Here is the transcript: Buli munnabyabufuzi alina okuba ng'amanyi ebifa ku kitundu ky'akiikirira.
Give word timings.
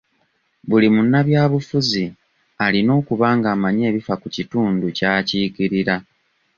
Buli 0.69 0.87
munnabyabufuzi 0.95 2.03
alina 2.65 2.91
okuba 2.99 3.27
ng'amanyi 3.37 3.83
ebifa 3.89 4.13
ku 4.21 4.27
kitundu 4.35 4.85
ky'akiikirira. 4.97 5.95